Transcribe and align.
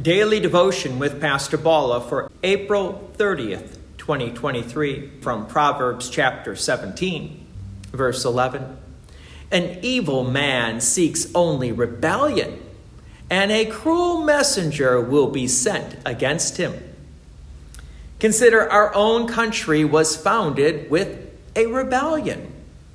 Daily 0.00 0.40
Devotion 0.40 0.98
with 0.98 1.20
Pastor 1.20 1.58
Balla 1.58 2.00
for 2.00 2.32
April 2.42 3.10
30th, 3.18 3.76
2023, 3.98 5.20
from 5.20 5.46
Proverbs 5.46 6.08
chapter 6.08 6.56
17, 6.56 7.46
verse 7.92 8.24
11. 8.24 8.78
An 9.50 9.78
evil 9.82 10.24
man 10.24 10.80
seeks 10.80 11.26
only 11.34 11.72
rebellion, 11.72 12.62
and 13.28 13.52
a 13.52 13.66
cruel 13.66 14.22
messenger 14.22 14.98
will 14.98 15.28
be 15.28 15.46
sent 15.46 15.98
against 16.06 16.56
him. 16.56 16.72
Consider 18.18 18.70
our 18.70 18.94
own 18.94 19.28
country 19.28 19.84
was 19.84 20.16
founded 20.16 20.90
with 20.90 21.30
a 21.54 21.66
rebellion. 21.66 22.50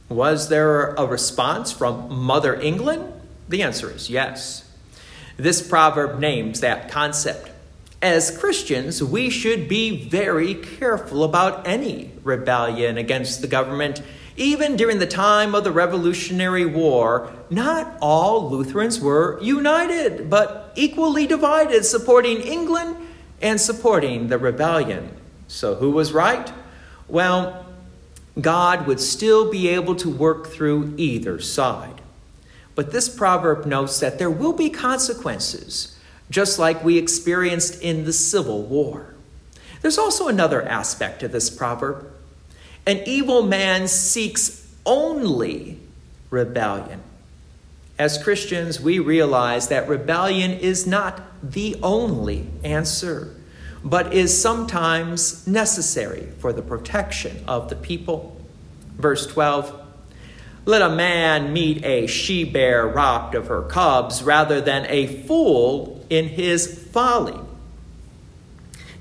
Was 0.09 0.50
there 0.50 0.95
a 0.95 1.05
response 1.05 1.71
from 1.71 2.11
Mother 2.11 2.59
England? 2.59 3.14
The 3.48 3.61
answer 3.61 3.91
is 3.91 4.09
yes. 4.09 4.66
This 5.38 5.61
proverb 5.61 6.19
names 6.19 6.61
that 6.61 6.89
concept. 6.89 7.51
As 8.01 8.36
Christians, 8.37 9.04
we 9.04 9.29
should 9.29 9.68
be 9.68 10.07
very 10.07 10.55
careful 10.55 11.23
about 11.23 11.68
any 11.68 12.11
rebellion 12.23 12.97
against 12.97 13.41
the 13.41 13.47
government. 13.47 14.01
Even 14.36 14.75
during 14.75 15.00
the 15.00 15.07
time 15.07 15.55
of 15.55 15.63
the 15.63 15.71
Revolutionary 15.71 16.65
War, 16.65 17.32
not 17.50 17.97
all 18.01 18.50
Lutherans 18.50 19.00
were 19.00 19.39
united, 19.41 20.29
but 20.29 20.73
equally 20.75 21.25
divided, 21.25 21.85
supporting 21.85 22.41
England 22.41 22.97
and 23.41 23.60
supporting 23.60 24.27
the 24.27 24.38
rebellion. 24.38 25.10
So, 25.47 25.75
who 25.75 25.91
was 25.91 26.11
right? 26.11 26.51
Well, 27.07 27.65
God 28.39 28.85
would 28.85 28.99
still 28.99 29.49
be 29.49 29.69
able 29.69 29.96
to 29.96 30.10
work 30.10 30.47
through 30.47 30.93
either 30.97 31.39
side. 31.39 32.02
But 32.77 32.91
this 32.91 33.09
proverb 33.09 33.66
notes 33.66 33.99
that 34.02 34.19
there 34.19 34.30
will 34.30 34.53
be 34.53 34.69
consequences, 34.69 35.97
just 36.30 36.59
like 36.59 36.83
we 36.83 36.99
experienced 36.99 37.81
in 37.81 38.05
the 38.05 38.13
Civil 38.13 38.61
War. 38.61 39.16
There's 39.81 39.97
also 39.97 40.27
another 40.27 40.61
aspect 40.61 41.21
to 41.21 41.27
this 41.27 41.49
proverb. 41.49 42.07
An 42.85 43.02
evil 43.07 43.41
man 43.41 43.87
seeks 43.87 44.71
only 44.85 45.79
rebellion. 46.29 47.02
As 47.97 48.21
Christians, 48.21 48.80
we 48.80 48.99
realize 48.99 49.69
that 49.69 49.89
rebellion 49.89 50.52
is 50.52 50.85
not 50.85 51.23
the 51.41 51.77
only 51.81 52.45
answer, 52.63 53.35
but 53.83 54.13
is 54.13 54.39
sometimes 54.39 55.47
necessary 55.47 56.30
for 56.37 56.53
the 56.53 56.61
protection 56.61 57.43
of 57.47 57.69
the 57.69 57.75
people. 57.75 58.39
Verse 58.99 59.25
12 59.25 59.86
let 60.67 60.81
a 60.81 60.89
man 60.89 61.53
meet 61.53 61.83
a 61.85 62.07
she 62.07 62.43
bear 62.43 62.85
robbed 62.85 63.35
of 63.35 63.47
her 63.47 63.61
cubs 63.61 64.21
rather 64.21 64.59
than 64.59 64.85
a 64.89 65.07
fool 65.23 66.05
in 66.09 66.27
his 66.27 66.85
folly. 66.89 67.39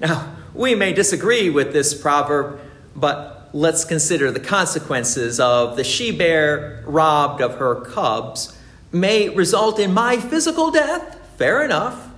Now, 0.00 0.36
we 0.54 0.76
may 0.76 0.92
disagree 0.92 1.50
with 1.50 1.72
this 1.72 1.92
proverb, 1.92 2.60
but 2.94 3.50
let's 3.52 3.84
consider 3.84 4.30
the 4.30 4.38
consequences 4.38 5.40
of 5.40 5.76
the 5.76 5.82
she 5.82 6.16
bear 6.16 6.84
robbed 6.86 7.40
of 7.42 7.56
her 7.56 7.74
cubs 7.80 8.56
may 8.92 9.28
result 9.28 9.80
in 9.80 9.92
my 9.92 10.18
physical 10.18 10.70
death, 10.70 11.18
fair 11.36 11.64
enough, 11.64 12.08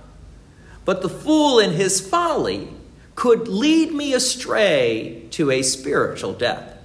but 0.85 1.01
the 1.01 1.09
fool 1.09 1.57
in 1.57 1.71
his 1.71 1.99
folly 1.99 2.67
could 3.15 3.47
lead 3.47 3.93
me 3.93 4.13
astray 4.13 5.25
to 5.31 5.49
a 5.49 5.63
spiritual 5.63 6.33
death. 6.33 6.78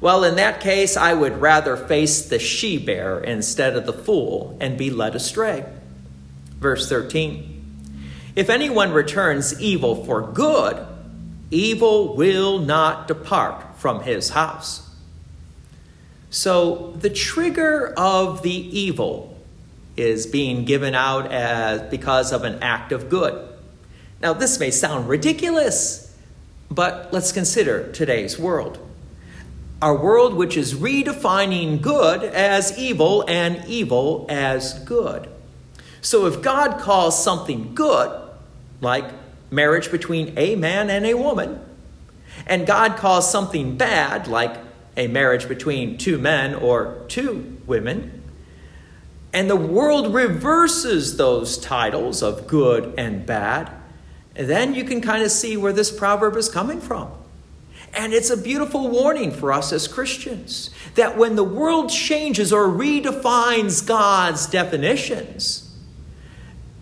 Well, 0.00 0.22
in 0.22 0.36
that 0.36 0.60
case, 0.60 0.96
I 0.96 1.12
would 1.12 1.40
rather 1.40 1.76
face 1.76 2.22
the 2.22 2.38
she 2.38 2.78
bear 2.78 3.18
instead 3.18 3.76
of 3.76 3.84
the 3.84 3.92
fool 3.92 4.56
and 4.60 4.78
be 4.78 4.90
led 4.90 5.16
astray. 5.16 5.64
Verse 6.60 6.88
13 6.88 7.62
If 8.36 8.48
anyone 8.48 8.92
returns 8.92 9.60
evil 9.60 10.04
for 10.04 10.22
good, 10.22 10.86
evil 11.50 12.14
will 12.14 12.58
not 12.58 13.08
depart 13.08 13.76
from 13.76 14.02
his 14.02 14.30
house. 14.30 14.88
So 16.30 16.94
the 16.98 17.10
trigger 17.10 17.92
of 17.96 18.42
the 18.42 18.78
evil 18.78 19.36
is 19.96 20.26
being 20.26 20.64
given 20.64 20.94
out 20.94 21.32
as 21.32 21.82
because 21.90 22.32
of 22.32 22.44
an 22.44 22.62
act 22.62 22.92
of 22.92 23.08
good. 23.08 23.48
Now, 24.20 24.32
this 24.32 24.60
may 24.60 24.70
sound 24.70 25.08
ridiculous, 25.08 26.14
but 26.70 27.12
let's 27.12 27.32
consider 27.32 27.90
today's 27.92 28.38
world. 28.38 28.78
Our 29.80 29.96
world, 29.96 30.34
which 30.34 30.56
is 30.56 30.74
redefining 30.74 31.80
good 31.80 32.24
as 32.24 32.76
evil 32.76 33.24
and 33.28 33.64
evil 33.68 34.26
as 34.28 34.74
good. 34.80 35.28
So 36.00 36.26
if 36.26 36.42
God 36.42 36.80
calls 36.80 37.22
something 37.22 37.74
good, 37.74 38.20
like 38.80 39.04
marriage 39.50 39.90
between 39.90 40.36
a 40.36 40.56
man 40.56 40.90
and 40.90 41.06
a 41.06 41.14
woman, 41.14 41.60
and 42.46 42.66
God 42.66 42.96
calls 42.96 43.30
something 43.30 43.76
bad, 43.76 44.26
like 44.26 44.56
a 44.96 45.06
marriage 45.06 45.48
between 45.48 45.96
two 45.96 46.18
men 46.18 46.54
or 46.54 47.04
two 47.08 47.60
women, 47.66 48.22
and 49.32 49.48
the 49.48 49.56
world 49.56 50.14
reverses 50.14 51.16
those 51.16 51.58
titles 51.58 52.22
of 52.22 52.46
good 52.46 52.94
and 52.98 53.26
bad, 53.26 53.70
then 54.34 54.74
you 54.74 54.84
can 54.84 55.00
kind 55.00 55.22
of 55.22 55.30
see 55.30 55.56
where 55.56 55.72
this 55.72 55.90
proverb 55.90 56.36
is 56.36 56.48
coming 56.48 56.80
from. 56.80 57.12
And 57.94 58.12
it's 58.12 58.30
a 58.30 58.36
beautiful 58.36 58.88
warning 58.88 59.32
for 59.32 59.52
us 59.52 59.72
as 59.72 59.88
Christians 59.88 60.70
that 60.94 61.16
when 61.16 61.36
the 61.36 61.44
world 61.44 61.90
changes 61.90 62.52
or 62.52 62.68
redefines 62.68 63.86
God's 63.86 64.46
definitions, 64.46 65.76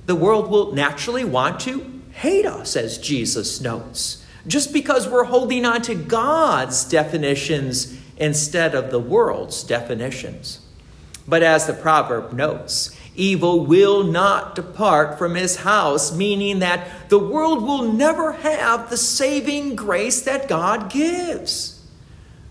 the 0.06 0.14
world 0.14 0.50
will 0.50 0.72
naturally 0.72 1.24
want 1.24 1.60
to 1.60 2.02
hate 2.12 2.46
us, 2.46 2.76
as 2.76 2.98
Jesus 2.98 3.60
notes, 3.60 4.24
just 4.46 4.72
because 4.72 5.08
we're 5.08 5.24
holding 5.24 5.64
on 5.64 5.82
to 5.82 5.94
God's 5.94 6.84
definitions 6.84 7.98
instead 8.16 8.74
of 8.74 8.90
the 8.90 9.00
world's 9.00 9.62
definitions. 9.64 10.60
But 11.28 11.42
as 11.42 11.66
the 11.66 11.74
proverb 11.74 12.32
notes, 12.32 12.96
Evil 13.16 13.64
will 13.64 14.04
not 14.04 14.54
depart 14.54 15.18
from 15.18 15.34
his 15.34 15.56
house, 15.56 16.14
meaning 16.14 16.58
that 16.58 17.08
the 17.08 17.18
world 17.18 17.62
will 17.62 17.90
never 17.90 18.32
have 18.32 18.90
the 18.90 18.96
saving 18.98 19.74
grace 19.74 20.20
that 20.22 20.48
God 20.48 20.90
gives. 20.90 21.82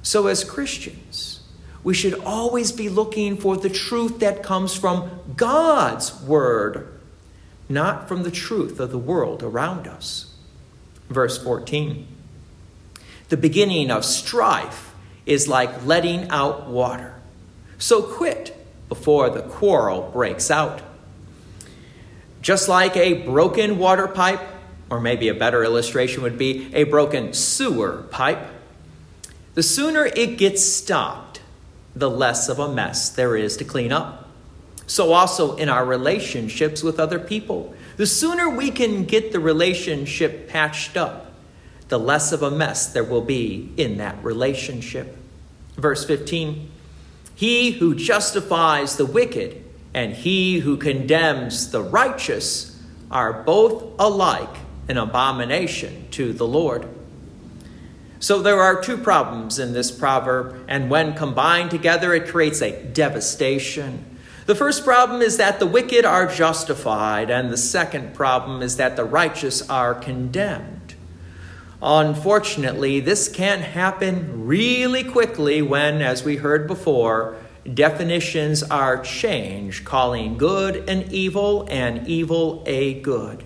So, 0.01 0.25
as 0.25 0.43
Christians, 0.43 1.41
we 1.83 1.93
should 1.93 2.15
always 2.15 2.71
be 2.71 2.89
looking 2.89 3.37
for 3.37 3.55
the 3.55 3.69
truth 3.69 4.19
that 4.19 4.41
comes 4.41 4.75
from 4.75 5.09
God's 5.35 6.19
word, 6.23 6.99
not 7.69 8.07
from 8.07 8.23
the 8.23 8.31
truth 8.31 8.79
of 8.79 8.89
the 8.89 8.97
world 8.97 9.43
around 9.43 9.87
us. 9.87 10.33
Verse 11.09 11.41
14 11.41 12.07
The 13.29 13.37
beginning 13.37 13.91
of 13.91 14.03
strife 14.03 14.95
is 15.27 15.47
like 15.47 15.85
letting 15.85 16.27
out 16.29 16.67
water. 16.67 17.13
So 17.77 18.01
quit 18.01 18.64
before 18.89 19.29
the 19.29 19.41
quarrel 19.41 20.09
breaks 20.13 20.51
out. 20.51 20.81
Just 22.41 22.69
like 22.69 22.95
a 22.95 23.25
broken 23.25 23.77
water 23.79 24.07
pipe, 24.07 24.41
or 24.89 24.99
maybe 24.99 25.29
a 25.29 25.33
better 25.33 25.63
illustration 25.63 26.21
would 26.23 26.37
be 26.37 26.73
a 26.73 26.83
broken 26.83 27.33
sewer 27.33 28.05
pipe, 28.11 28.47
the 29.55 29.63
sooner 29.63 30.05
it 30.05 30.37
gets 30.37 30.63
stopped, 30.63 31.41
the 31.95 32.09
less 32.09 32.49
of 32.49 32.59
a 32.59 32.71
mess 32.71 33.09
there 33.09 33.35
is 33.35 33.57
to 33.57 33.63
clean 33.63 33.91
up. 33.91 34.29
So, 34.85 35.13
also 35.13 35.55
in 35.55 35.69
our 35.69 35.83
relationships 35.83 36.83
with 36.83 36.99
other 36.99 37.17
people, 37.17 37.73
the 37.97 38.05
sooner 38.05 38.49
we 38.49 38.69
can 38.69 39.05
get 39.05 39.31
the 39.31 39.39
relationship 39.39 40.47
patched 40.47 40.95
up, 40.95 41.31
the 41.87 41.97
less 41.97 42.31
of 42.31 42.43
a 42.43 42.51
mess 42.51 42.93
there 42.93 43.03
will 43.03 43.21
be 43.21 43.71
in 43.77 43.97
that 43.97 44.23
relationship. 44.23 45.17
Verse 45.77 46.05
15 46.05 46.69
he 47.35 47.71
who 47.71 47.93
justifies 47.93 48.95
the 48.95 49.05
wicked 49.05 49.63
and 49.93 50.13
he 50.13 50.59
who 50.59 50.77
condemns 50.77 51.71
the 51.71 51.81
righteous 51.81 52.81
are 53.11 53.43
both 53.43 53.99
alike 53.99 54.57
an 54.87 54.97
abomination 54.97 56.07
to 56.11 56.33
the 56.33 56.47
Lord. 56.47 56.87
So 58.19 58.41
there 58.41 58.61
are 58.61 58.81
two 58.81 58.97
problems 58.97 59.59
in 59.59 59.73
this 59.73 59.91
proverb, 59.91 60.65
and 60.67 60.89
when 60.89 61.13
combined 61.13 61.69
together, 61.69 62.13
it 62.13 62.27
creates 62.27 62.61
a 62.61 62.83
devastation. 62.83 64.17
The 64.47 64.55
first 64.55 64.83
problem 64.83 65.21
is 65.21 65.37
that 65.37 65.59
the 65.59 65.67
wicked 65.67 66.05
are 66.05 66.27
justified, 66.27 67.29
and 67.29 67.51
the 67.51 67.57
second 67.57 68.15
problem 68.15 68.61
is 68.61 68.77
that 68.77 68.95
the 68.95 69.03
righteous 69.03 69.67
are 69.69 69.93
condemned. 69.93 70.94
Unfortunately, 71.87 72.99
this 72.99 73.27
can 73.27 73.59
happen 73.59 74.47
really 74.47 75.03
quickly 75.03 75.61
when, 75.61 76.01
as 76.01 76.23
we 76.23 76.37
heard 76.37 76.65
before, 76.65 77.37
definitions 77.71 78.63
are 78.63 79.03
changed, 79.03 79.85
calling 79.85 80.35
good 80.35 80.89
an 80.89 81.05
evil 81.11 81.67
and 81.69 82.07
evil 82.07 82.63
a 82.65 82.99
good. 83.01 83.43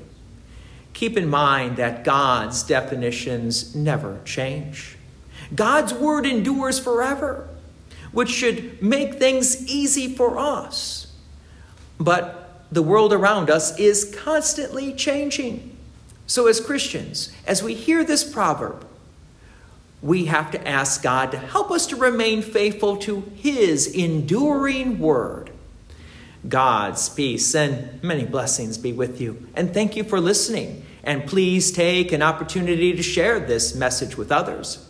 Keep 0.93 1.17
in 1.17 1.27
mind 1.27 1.75
that 1.75 2.05
God's 2.05 2.63
definitions 2.63 3.75
never 3.75 4.21
change. 4.23 4.97
God's 5.53 5.93
word 5.93 6.25
endures 6.25 6.79
forever, 6.79 7.49
which 8.13 8.29
should 8.29 8.81
make 8.81 9.15
things 9.15 9.67
easy 9.67 10.15
for 10.15 10.37
us. 10.37 11.13
But 11.99 12.63
the 12.71 12.83
world 12.83 13.11
around 13.11 13.49
us 13.49 13.77
is 13.77 14.15
constantly 14.17 14.93
changing. 14.93 15.75
So, 16.29 16.45
as 16.45 16.61
Christians, 16.61 17.31
as 17.47 17.63
we 17.63 17.73
hear 17.73 18.03
this 18.03 18.23
proverb, 18.23 18.85
we 19.99 20.25
have 20.25 20.51
to 20.51 20.67
ask 20.67 21.01
God 21.01 21.31
to 21.31 21.39
help 21.39 21.71
us 21.71 21.87
to 21.87 21.95
remain 21.95 22.43
faithful 22.43 22.97
to 22.97 23.21
His 23.35 23.87
enduring 23.87 24.99
word. 24.99 25.49
God's 26.47 27.09
peace 27.09 27.55
and 27.55 28.01
many 28.03 28.25
blessings 28.25 28.77
be 28.77 28.93
with 28.93 29.19
you. 29.19 29.47
And 29.55 29.73
thank 29.73 29.95
you 29.95 30.03
for 30.03 30.21
listening. 30.21 30.85
And 31.03 31.25
please 31.25 31.71
take 31.71 32.11
an 32.11 32.21
opportunity 32.21 32.95
to 32.95 33.01
share 33.01 33.39
this 33.39 33.73
message 33.73 34.15
with 34.15 34.31
others. 34.31 34.87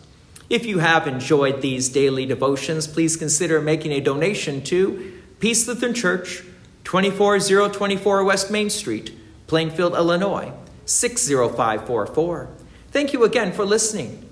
If 0.50 0.66
you 0.66 0.80
have 0.80 1.08
enjoyed 1.08 1.62
these 1.62 1.88
daily 1.88 2.26
devotions, 2.26 2.86
please 2.86 3.16
consider 3.16 3.62
making 3.62 3.94
a 3.94 4.02
donation 4.02 4.62
to 4.64 5.22
Peace 5.40 5.66
Lutheran 5.70 5.94
Church, 5.94 6.44
24024 6.84 8.26
West 8.26 8.52
Main 8.52 8.70
Street, 8.70 9.18
Plainfield, 9.48 9.94
Illinois, 9.94 10.52
60544. 10.90 12.50
Thank 12.92 13.14
you 13.14 13.24
again 13.24 13.52
for 13.52 13.66
listening. 13.66 14.29